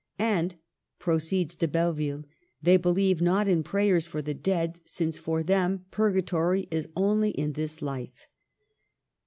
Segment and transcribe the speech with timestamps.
[0.17, 0.55] *'And,"
[0.97, 2.23] proceeds De Belleville,
[2.63, 7.29] ''they believe not in prayers for the dead, since for them pur gatory is only
[7.29, 8.27] in this life."